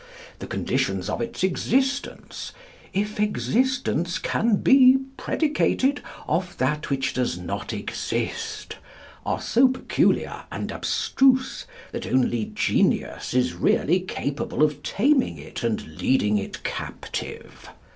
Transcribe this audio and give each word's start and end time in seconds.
The 0.39 0.47
conditions 0.47 1.11
of 1.11 1.21
its 1.21 1.43
existence 1.43 2.53
if 2.91 3.19
existence 3.19 4.17
can 4.17 4.55
be 4.55 4.97
predicated 5.15 6.01
on 6.27 6.43
that 6.57 6.89
which 6.89 7.13
does 7.13 7.37
not 7.37 7.71
exist 7.71 8.77
are 9.27 9.39
so 9.39 9.67
peculiar 9.67 10.45
and 10.51 10.71
abstruse 10.71 11.67
that 11.91 12.07
only 12.07 12.45
genius 12.55 13.35
is 13.35 13.53
really 13.53 13.99
capable 13.99 14.63
of 14.63 14.81
taming 14.81 15.37
it 15.37 15.61
and 15.63 15.99
leading 16.01 16.39
it 16.39 16.63
captive. 16.63 17.69